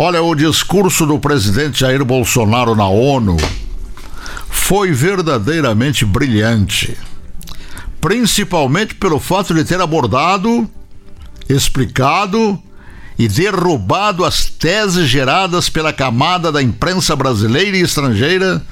[0.00, 3.36] Olha, o discurso do presidente Jair Bolsonaro na ONU
[4.48, 6.96] foi verdadeiramente brilhante.
[8.00, 10.70] Principalmente pelo fato de ter abordado,
[11.48, 12.62] explicado
[13.18, 18.64] e derrubado as teses geradas pela camada da imprensa brasileira e estrangeira,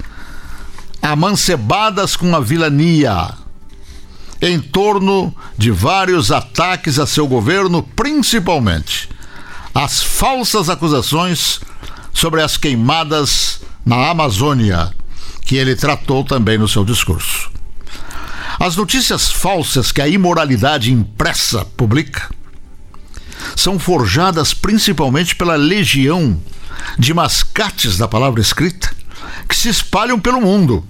[1.02, 3.30] amancebadas com a vilania,
[4.40, 9.15] em torno de vários ataques a seu governo, principalmente
[9.76, 11.60] as falsas acusações
[12.10, 14.90] sobre as queimadas na Amazônia,
[15.42, 17.50] que ele tratou também no seu discurso.
[18.58, 22.30] As notícias falsas que a imoralidade impressa publica
[23.54, 26.40] são forjadas principalmente pela legião
[26.98, 28.90] de mascates da palavra escrita
[29.46, 30.82] que se espalham pelo mundo.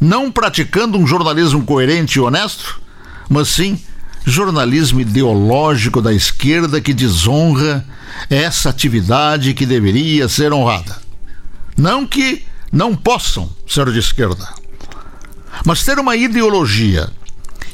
[0.00, 2.80] Não praticando um jornalismo coerente e honesto,
[3.28, 3.80] mas sim
[4.26, 7.86] jornalismo ideológico da esquerda que desonra
[8.28, 11.00] essa atividade que deveria ser honrada.
[11.76, 14.48] Não que não possam ser de esquerda,
[15.64, 17.08] mas ter uma ideologia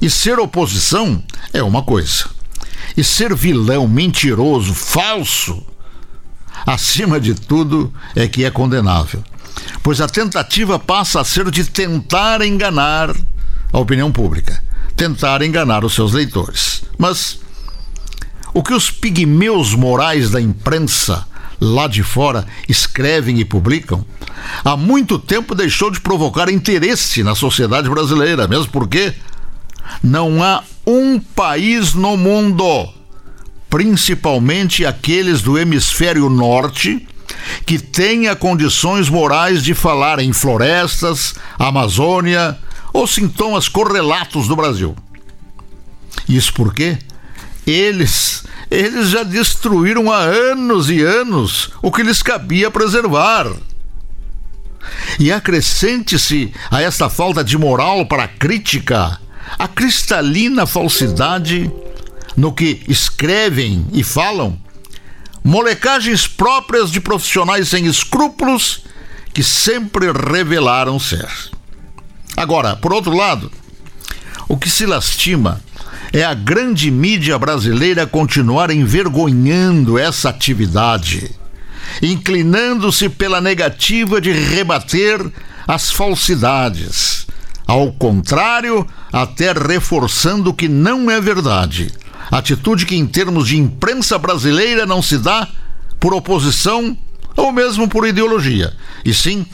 [0.00, 2.26] e ser oposição é uma coisa.
[2.94, 5.64] E ser vilão, mentiroso, falso,
[6.66, 9.24] acima de tudo, é que é condenável.
[9.82, 13.14] Pois a tentativa passa a ser de tentar enganar
[13.72, 14.62] a opinião pública
[15.02, 16.84] tentar enganar os seus leitores.
[16.96, 17.40] Mas
[18.54, 21.26] o que os pigmeus morais da imprensa
[21.60, 24.04] lá de fora escrevem e publicam,
[24.64, 29.12] há muito tempo deixou de provocar interesse na sociedade brasileira, mesmo porque
[30.02, 32.88] não há um país no mundo,
[33.68, 37.08] principalmente aqueles do hemisfério norte,
[37.66, 42.56] que tenha condições morais de falar em florestas, Amazônia,
[42.92, 44.94] ou sintomas correlatos do Brasil.
[46.28, 46.98] Isso porque
[47.66, 53.46] eles eles já destruíram há anos e anos o que lhes cabia preservar.
[55.18, 59.20] E acrescente-se a esta falta de moral para a crítica
[59.58, 61.70] a cristalina falsidade
[62.36, 64.58] no que escrevem e falam,
[65.44, 68.84] molecagens próprias de profissionais sem escrúpulos
[69.34, 71.28] que sempre revelaram ser.
[72.36, 73.50] Agora, por outro lado,
[74.48, 75.60] o que se lastima
[76.12, 81.30] é a grande mídia brasileira continuar envergonhando essa atividade,
[82.02, 85.20] inclinando-se pela negativa de rebater
[85.66, 87.26] as falsidades.
[87.66, 91.90] Ao contrário, até reforçando que não é verdade.
[92.30, 95.48] Atitude que, em termos de imprensa brasileira, não se dá
[95.98, 96.96] por oposição
[97.36, 99.46] ou mesmo por ideologia, e sim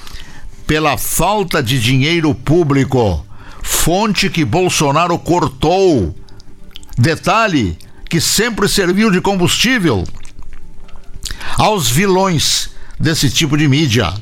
[0.68, 3.26] pela falta de dinheiro público,
[3.62, 6.14] fonte que Bolsonaro cortou.
[6.96, 7.78] Detalhe
[8.10, 10.04] que sempre serviu de combustível
[11.56, 12.68] aos vilões
[13.00, 14.12] desse tipo de mídia.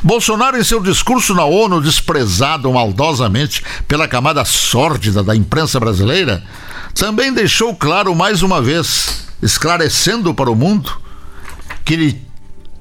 [0.00, 6.44] Bolsonaro, em seu discurso na ONU, desprezado maldosamente pela camada sórdida da imprensa brasileira,
[6.94, 10.92] também deixou claro mais uma vez, esclarecendo para o mundo,
[11.84, 12.22] que lhe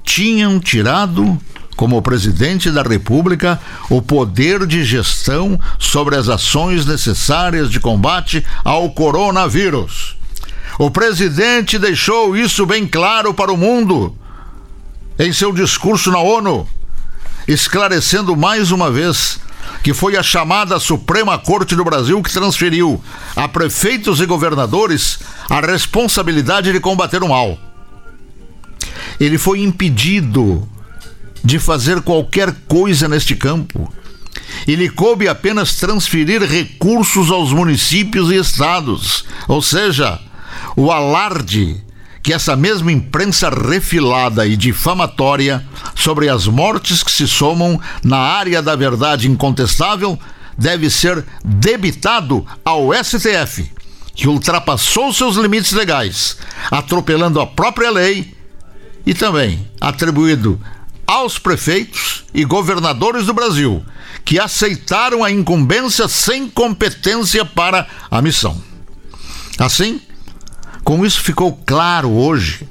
[0.04, 1.42] tinham tirado
[1.82, 3.60] como presidente da República,
[3.90, 10.16] o poder de gestão sobre as ações necessárias de combate ao coronavírus.
[10.78, 14.16] O presidente deixou isso bem claro para o mundo
[15.18, 16.68] em seu discurso na ONU,
[17.48, 19.40] esclarecendo mais uma vez
[19.82, 23.04] que foi a chamada Suprema Corte do Brasil que transferiu
[23.36, 25.18] a prefeitos e governadores
[25.50, 27.58] a responsabilidade de combater o mal.
[29.20, 30.70] Ele foi impedido
[31.44, 33.92] de fazer qualquer coisa neste campo.
[34.68, 40.20] E lhe coube apenas transferir recursos aos municípios e estados, ou seja,
[40.76, 41.84] o alarde
[42.24, 45.66] que essa mesma imprensa refilada e difamatória
[45.96, 50.20] sobre as mortes que se somam na área da verdade incontestável
[50.58, 53.72] deve ser debitado ao STF,
[54.14, 56.38] que ultrapassou seus limites legais,
[56.70, 58.36] atropelando a própria lei
[59.06, 60.62] e também atribuído
[61.12, 63.84] aos prefeitos e governadores do Brasil,
[64.24, 68.62] que aceitaram a incumbência sem competência para a missão.
[69.60, 70.00] Assim,
[70.86, 72.66] como isso ficou claro hoje,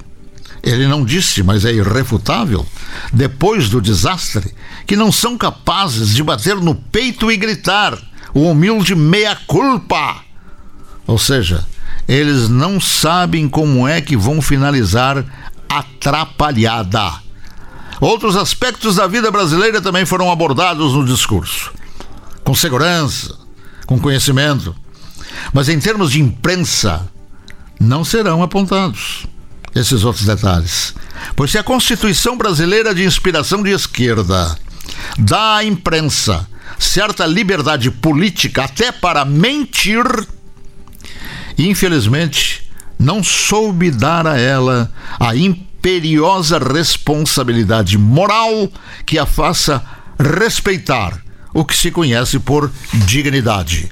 [0.63, 2.65] ele não disse, mas é irrefutável,
[3.13, 4.55] depois do desastre,
[4.87, 7.95] que não são capazes de bater no peito e gritar
[8.33, 10.23] o humilde meia-culpa.
[11.05, 11.63] Ou seja,
[12.07, 15.23] eles não sabem como é que vão finalizar
[15.69, 17.21] atrapalhada.
[18.01, 21.71] Outros aspectos da vida brasileira também foram abordados no discurso,
[22.43, 23.37] com segurança,
[23.85, 24.75] com conhecimento,
[25.53, 27.07] mas em termos de imprensa,
[27.79, 29.27] não serão apontados.
[29.73, 30.93] esses outros detalhes.
[31.35, 34.57] Pois se a Constituição brasileira de inspiração de esquerda
[35.17, 36.45] dá à imprensa
[36.77, 40.03] certa liberdade política até para mentir,
[41.57, 42.69] infelizmente
[42.99, 45.35] não soube dar a ela a
[45.81, 48.71] imperiosa responsabilidade moral
[49.03, 49.83] que a faça
[50.19, 51.19] respeitar
[51.51, 52.71] o que se conhece por
[53.07, 53.89] dignidade.